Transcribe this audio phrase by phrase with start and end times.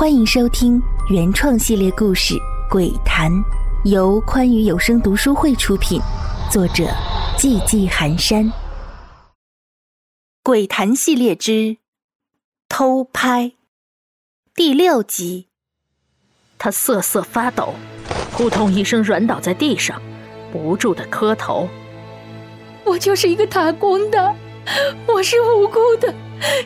[0.00, 2.34] 欢迎收听原创系列故事
[2.70, 3.30] 《鬼谈》，
[3.84, 6.00] 由宽裕有声读书会出品，
[6.50, 6.84] 作者
[7.36, 8.46] 寂寂寒山。
[10.42, 11.76] 《鬼谈》系列之
[12.66, 13.52] 偷拍
[14.54, 15.48] 第六集。
[16.56, 17.74] 他瑟瑟发抖，
[18.32, 20.00] 扑通一声软倒在地上，
[20.50, 21.68] 不住的磕头。
[22.86, 24.34] 我就是一个打工的，
[25.06, 26.14] 我是无辜的，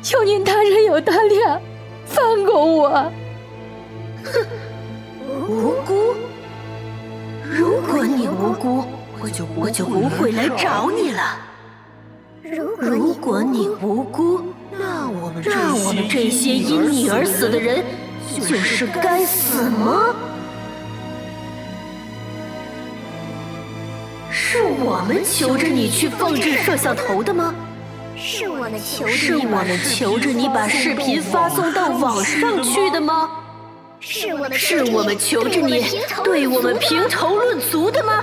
[0.00, 1.60] 求您大人有大量。
[2.08, 3.12] 放过我！
[4.32, 4.46] 哼，
[5.48, 6.14] 无辜？
[7.44, 8.84] 如果你无辜，
[9.20, 11.38] 我就我就不会来找你了。
[12.78, 17.84] 如果你无辜，那我们那我们这些因你而死的人，
[18.34, 20.14] 就是该死吗？
[24.30, 27.54] 是我们求着你去放置摄像头的吗？
[28.16, 33.30] 是我们求是我们求着你把视频发送到网上去的吗？
[34.08, 35.82] 是我们是我们求着你
[36.22, 38.22] 对我们评头论足的吗？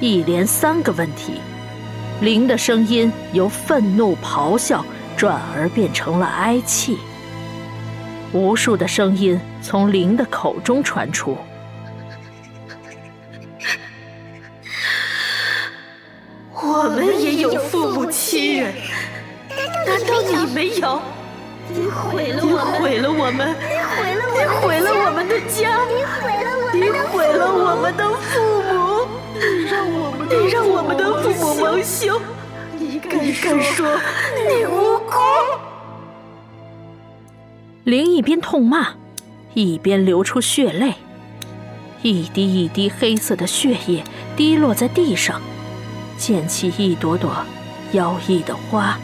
[0.00, 1.40] 一连三个问题，
[2.20, 4.84] 灵的声音由愤怒咆哮
[5.16, 6.98] 转而变成了哀泣，
[8.34, 11.34] 无数的声音从灵的口中传出。
[23.30, 25.80] 们，你毁了我们的家，
[26.72, 32.20] 你毁了我们的父母，你让我们，你让我们的父母蒙羞，
[32.78, 33.98] 你敢说
[34.48, 35.12] 你无辜？
[37.84, 38.88] 灵一边痛骂，
[39.54, 40.94] 一边流出血泪，
[42.02, 44.04] 一滴一滴黑色的血液
[44.36, 45.40] 滴落在地上。
[46.18, 47.32] 溅起一朵朵
[47.92, 48.98] 妖异的花。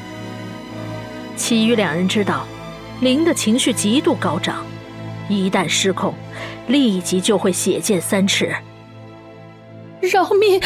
[1.36, 2.44] 其余两人知道，
[3.00, 4.64] 灵的情绪极度高涨，
[5.28, 6.14] 一旦失控，
[6.68, 8.54] 立即就会血溅三尺。
[10.00, 10.60] 饶命！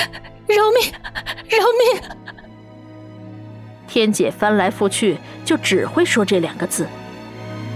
[0.46, 0.92] 饶命！
[1.48, 2.02] 饶命！
[3.86, 6.86] 天姐翻来覆去就只会说这两个字，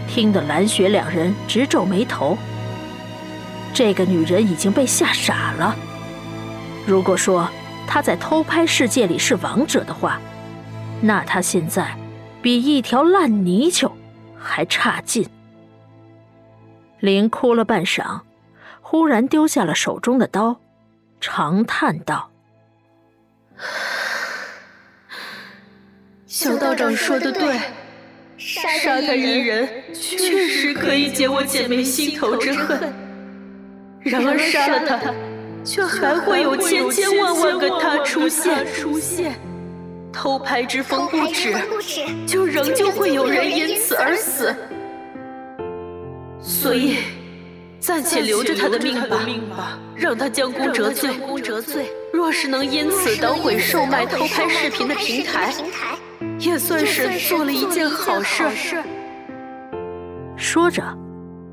[0.09, 2.37] 听得蓝雪两人直皱眉头。
[3.75, 5.77] 这个女人已经被吓傻了。
[6.87, 7.49] 如果说……
[7.85, 10.19] 她在偷拍世界里是王者的话，
[11.03, 11.95] 那她现在
[12.41, 13.93] 比一条烂泥鳅
[14.43, 15.29] 还差劲。
[17.01, 18.21] 林哭了半晌，
[18.81, 20.61] 忽然丢下了手中的刀，
[21.21, 22.31] 长叹道
[26.27, 27.59] ：“小道长说的对，
[28.37, 32.93] 杀他一人确实可以解我姐妹心头之恨，
[34.01, 35.13] 然而杀了他。”
[35.65, 38.67] 却还会有千千万万个他出现，
[40.13, 41.55] 偷拍之风不止，
[42.27, 44.55] 就仍旧会有人因此而死。
[46.41, 46.99] 所以，
[47.81, 48.95] 暂且留着他的命
[49.49, 51.91] 吧，让他将功折罪。
[52.13, 55.53] 若是能因此捣毁售卖偷拍视频的平台，
[56.39, 58.45] 也算是做了一件好事。
[60.37, 60.83] 说着，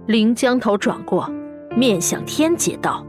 [0.08, 1.32] 林将头转过，
[1.76, 3.06] 面向天姐道。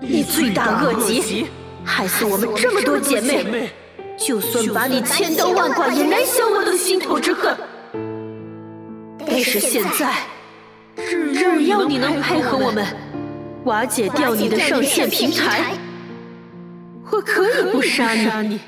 [0.00, 1.46] 你罪大恶极，
[1.84, 3.70] 害死我们这么多姐妹，
[4.18, 7.56] 就算把你千刀万剐，也难消我的心头之恨。
[9.26, 10.12] 但是现在，
[10.96, 12.84] 只要你能配合我们，
[13.64, 15.72] 瓦解掉你的上线平台，
[17.10, 18.58] 我可以不杀你。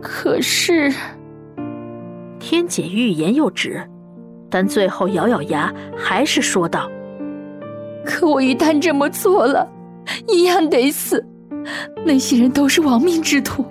[0.00, 0.92] 可是，
[2.40, 3.80] 天姐欲言又止，
[4.50, 6.90] 但最后咬咬牙，还是说道。
[8.04, 9.66] 可我一旦这么做了，
[10.26, 11.24] 一样得死。
[12.04, 13.64] 那些人都是亡命之徒，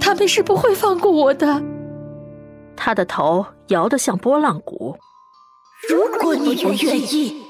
[0.00, 1.62] 他们是不会放过我的。
[2.74, 4.96] 他的头摇得像拨浪鼓。
[5.88, 7.42] 如果你不愿意，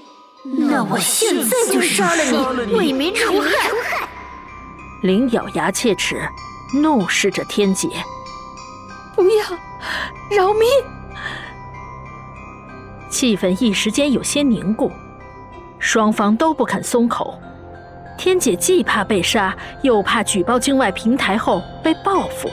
[0.69, 2.25] 那我现在就杀了
[2.65, 3.51] 你，为民除害。
[5.03, 6.17] 林咬牙切齿，
[6.83, 7.89] 怒视着天劫
[9.15, 10.69] ：“不要，饶命！”
[13.09, 14.91] 气氛一时间有些凝固。
[15.79, 17.39] 双方都不肯松口，
[18.27, 22.51] 天姐既怕被杀，又怕举报境外平台后被报复。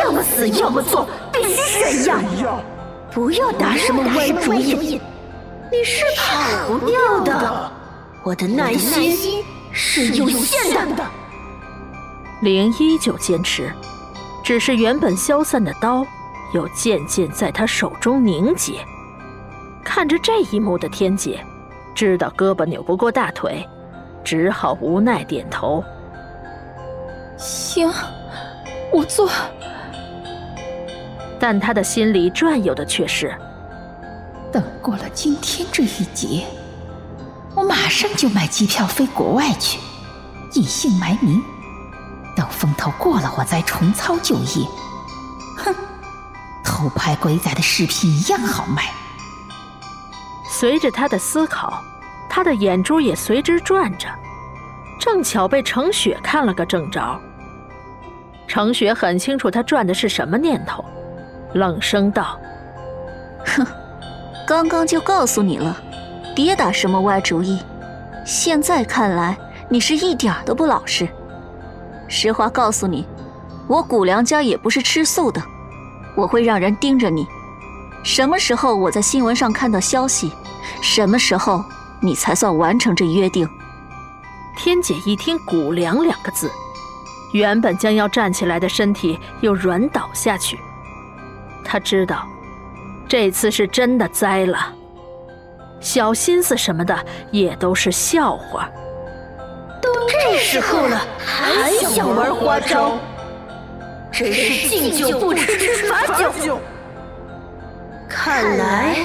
[0.00, 2.62] 要么死，要么做，必须选一样。
[3.10, 5.00] 不要打什么歪主意，
[5.72, 7.72] 你是跑不掉的。
[8.22, 11.04] 我的耐心是有限的。
[12.40, 13.68] 灵依旧坚持，
[14.44, 16.06] 只是原本消散的刀，
[16.54, 18.74] 又渐渐在他手中凝结。
[19.82, 21.44] 看着这一幕的天姐。
[21.96, 23.66] 知道胳膊扭不过大腿，
[24.26, 25.84] 只好无奈点头。
[27.36, 27.88] 行，
[28.92, 29.30] 我做。
[31.38, 33.32] 但他的心里转悠的却是：
[34.52, 36.44] 等过了今天这一劫，
[37.54, 39.78] 我马上就买机票飞国外去，
[40.54, 41.40] 隐姓埋名，
[42.34, 44.66] 等风头过了，我再重操旧业。
[45.56, 45.72] 哼，
[46.64, 48.90] 偷拍鬼仔的视频一样好卖。
[50.50, 51.80] 随着他的思考，
[52.36, 54.06] 他的眼珠也随之转着，
[55.00, 57.18] 正巧被程雪看了个正着。
[58.46, 60.84] 程雪很清楚他转的是什么念头，
[61.54, 62.38] 冷声道
[63.56, 63.66] ：“哼，
[64.46, 65.80] 刚刚就告诉你了，
[66.34, 67.58] 别打什么歪主意。
[68.26, 69.34] 现在看来，
[69.70, 71.08] 你是一点都不老实。
[72.06, 73.08] 实话告诉你，
[73.66, 75.42] 我谷良家也不是吃素的，
[76.14, 77.26] 我会让人盯着你。
[78.04, 80.30] 什么时候我在新闻上看到消息，
[80.82, 81.64] 什么时候
[82.00, 83.48] 你才算完成这约定。”
[84.56, 86.50] 天姐一听“谷良”两个字。
[87.32, 90.58] 原本将要站起来的身体又软倒下去。
[91.64, 92.26] 她知道，
[93.06, 94.72] 这次是真的栽了。
[95.80, 96.98] 小心思什么的
[97.30, 98.68] 也都是笑话。
[99.82, 102.96] 都这时候了，还想玩花招？
[104.10, 106.06] 真是敬酒不吃吃罚
[106.40, 106.58] 酒。
[108.08, 108.96] 看来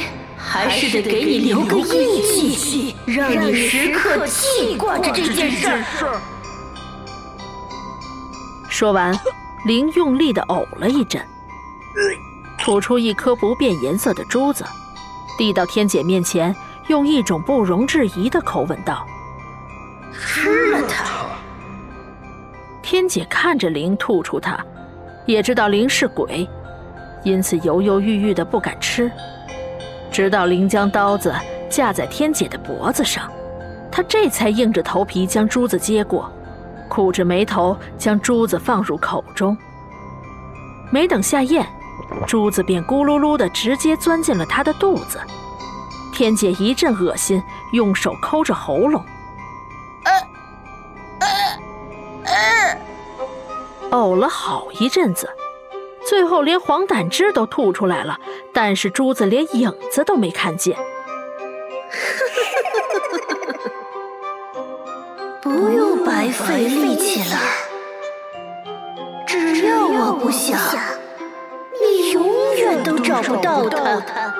[0.43, 6.19] 还是得给你留个印记，让你时刻记挂着这件事儿。
[8.67, 9.17] 说完，
[9.65, 11.21] 林用力的呕了一阵，
[12.57, 14.65] 吐出一颗不变颜色的珠子，
[15.37, 16.53] 递到天姐面前，
[16.87, 19.05] 用一种不容置疑的口吻道
[20.11, 21.27] ：“吃了它。”
[22.81, 24.59] 天姐看着灵吐出它，
[25.25, 26.49] 也知道灵是鬼，
[27.23, 29.09] 因此犹犹豫豫的不敢吃。
[30.11, 31.33] 直到林将刀子
[31.69, 33.31] 架在天姐的脖子上，
[33.89, 36.29] 她这才硬着头皮将珠子接过。
[36.89, 39.57] 苦着眉头，将珠子放入口中。
[40.91, 41.65] 没等下咽，
[42.27, 45.17] 珠子便咕噜噜的直接钻进了他的肚子。
[46.13, 47.41] 天姐一阵恶心，
[47.71, 49.01] 用手抠着喉咙，
[53.91, 55.29] 呕了好一阵子，
[56.05, 58.19] 最后连黄胆汁都吐出来了，
[58.53, 60.77] 但是珠子连影子都没看见。
[65.41, 67.37] 不用白费力气了，
[69.27, 70.59] 只要我不想，
[71.81, 74.33] 你永远都找不到他。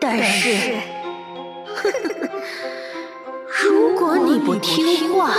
[0.00, 0.76] 但是，
[3.46, 5.34] 如果你不听话，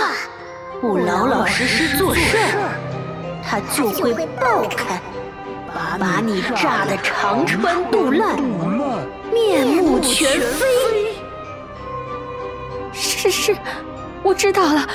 [0.80, 2.78] 不老老实实做事儿，
[3.42, 5.00] 他就会爆开，
[5.72, 8.40] 把你炸得肠穿肚烂，
[9.32, 10.66] 面目全非。
[12.92, 13.56] 是是。
[14.22, 14.86] 我知道了，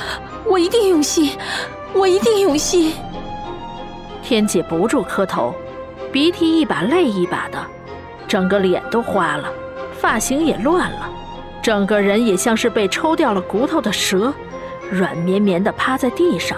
[0.44, 1.36] 我一定用心，
[1.92, 2.94] 我一定用心。
[4.22, 5.52] 天姐不住磕头，
[6.12, 7.58] 鼻涕一把泪一把的，
[8.28, 9.52] 整个脸都花了，
[9.98, 11.10] 发型也乱了，
[11.60, 14.32] 整个人也像是被抽掉了骨头的蛇，
[14.90, 16.56] 软绵绵的趴在地上。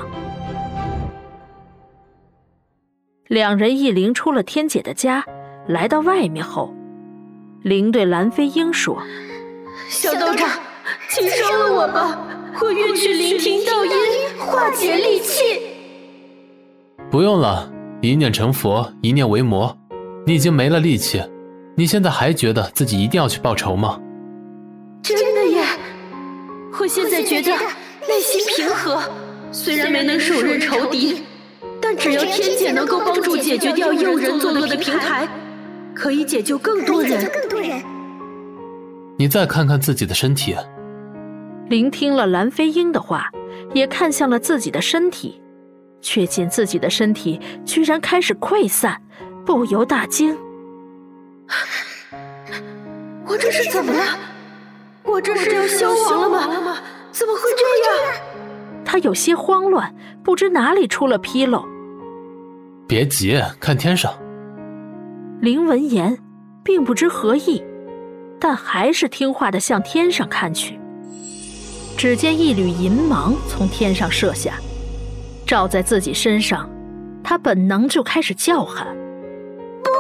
[3.29, 5.23] 两人一灵出了天姐的家，
[5.67, 6.75] 来到外面后，
[7.61, 9.03] 灵对蓝飞鹰说
[9.91, 10.49] ：“小道长，
[11.11, 12.27] 请收了我吧。”
[12.63, 13.93] 我愿去聆听道音，
[14.39, 15.61] 化解戾气。
[17.11, 17.71] 不用了，
[18.01, 19.77] 一念成佛，一念为魔，
[20.27, 21.23] 你已经没了力气。
[21.77, 24.01] 你现在还觉得自己一定要去报仇吗？
[25.03, 25.63] 真的耶！
[26.81, 27.53] 我现在觉得
[28.09, 29.03] 内心平和，
[29.53, 31.28] 虽然没能手刃仇敌，但
[31.99, 35.29] 只要天界能够帮助解决掉诱人作恶的平台，
[35.95, 37.31] 可以解救更多人。
[39.19, 40.55] 你再看看自己的身体。
[41.69, 43.31] 聆听了蓝飞鹰的话，
[43.75, 45.43] 也看向了自己的身体，
[46.01, 49.03] 却见自己的身体居然开始溃散，
[49.45, 50.39] 不由大惊
[53.27, 54.01] ：“我这是怎么了？
[55.03, 56.29] 我这是要消亡了
[56.63, 56.79] 吗？
[57.11, 58.15] 怎么会这样？”
[58.87, 61.67] 他有些慌乱，不知哪里出了纰漏。
[62.89, 64.11] 别急，看天上。
[65.43, 66.19] 林闻言，
[66.65, 67.63] 并不知何意，
[68.41, 70.81] 但还是听话的向天上看去。
[71.99, 74.55] 只见一缕银芒从天上射下，
[75.47, 76.67] 照在自己身上，
[77.23, 78.87] 他本能就开始叫喊
[79.85, 79.91] ：“不！”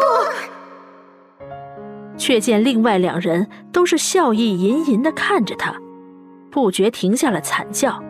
[2.16, 5.76] 却见另外两人都是笑意吟吟的看着他，
[6.50, 8.02] 不觉停下了惨叫。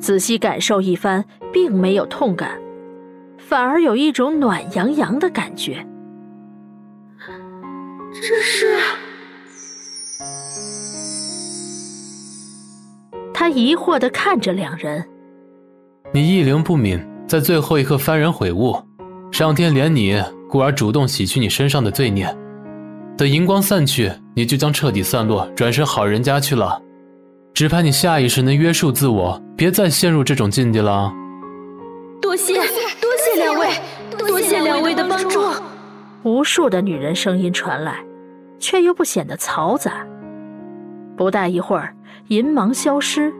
[0.00, 2.58] 仔细感受一番，并没有痛感，
[3.50, 5.84] 反而有一种暖洋洋的感觉。
[8.14, 8.78] 这是。
[13.34, 15.04] 他疑惑的看着两人，
[16.12, 18.76] 你意灵不敏，在最后一刻幡然悔悟，
[19.32, 22.32] 上天怜你故而主动洗去你身上的罪孽。
[23.18, 26.80] 等银光散去，你就将彻底散落，转身好人家去了。
[27.52, 31.12] 只盼你下意识能约束自我，别再陷入这种境地了。
[32.22, 33.68] 多谢，多谢两位，
[34.18, 35.40] 多谢两位的帮助。
[36.22, 38.04] 无数的女人声音传来，
[38.58, 40.06] 却又不显得嘈杂。
[41.16, 41.94] 不大一会儿，
[42.28, 43.32] 银芒消失，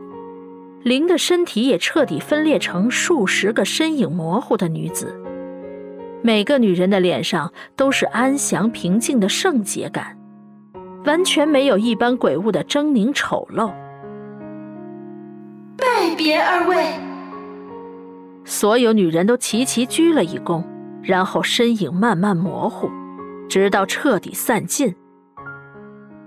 [0.83, 5.15] 灵的身体也彻底分裂成数十个身影模糊的女子。
[6.23, 10.17] 每个女人的脸上都是安详平静的圣洁感，
[11.05, 13.71] 完全没有一般鬼物的狰狞丑陋。
[15.77, 17.10] 拜别二位！
[18.43, 20.63] 所有女人都齐齐鞠了一躬，
[21.03, 22.89] 然后身影慢慢模糊，
[23.49, 24.95] 直到彻底散尽。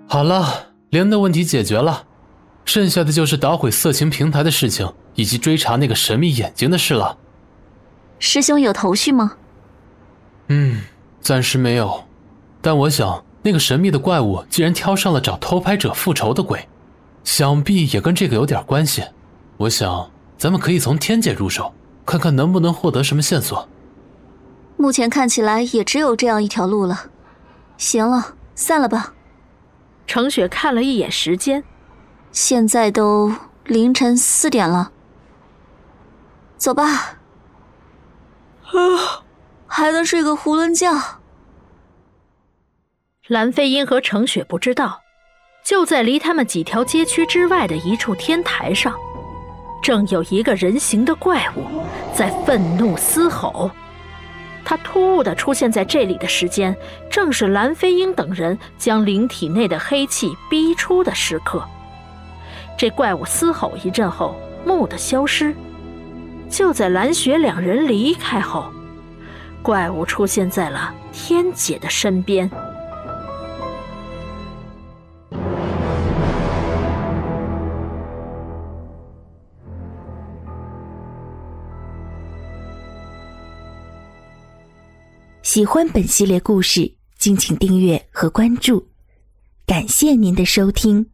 [0.07, 2.05] 好了，灵的问题解决了，
[2.65, 7.19] 剩下的就是捣毁色情平台的事情，以及追查那个神秘眼睛的事了。
[8.19, 9.33] 师兄有头绪吗？
[10.49, 10.83] 嗯，
[11.21, 12.05] 暂时没有，
[12.61, 16.69] 但我想那个神秘的怪物既然挑上了找偷拍者复仇的鬼，
[17.25, 19.03] 想必也跟这个有点关系。
[19.57, 21.73] 我想咱们可以从天界入手，
[22.05, 23.69] 看看能不能获得什么线索。
[24.77, 27.11] 目前看起来也只有这样一条路了。
[27.77, 29.15] 行了，散了吧。
[30.07, 31.65] 程雪看了一眼时间，
[32.31, 33.33] 现在都
[33.65, 34.93] 凌晨四点了。
[36.57, 36.85] 走吧。
[38.65, 39.23] 啊。
[39.67, 41.19] 还能睡个囫囵觉。
[43.27, 45.01] 蓝飞鹰和程雪不知道，
[45.65, 48.95] 就在离他们几条街区之外的一处天台上，
[49.85, 51.67] 正有一个人形的怪物
[52.15, 53.71] 在愤怒嘶吼。
[54.65, 56.75] 他突兀的出现在这里的时间，
[57.11, 61.63] 正是蓝飞鹰等人将灵体内的黑气逼出的时刻。
[62.79, 65.55] 这怪物嘶吼一阵后，蓦地消失。
[66.49, 68.73] 就在蓝雪两人离开后。
[69.63, 72.51] 怪物出现在了天姐的身边。
[85.55, 88.89] 喜欢本系列故事，敬请订阅和关注，
[89.65, 91.07] 感谢您的收听。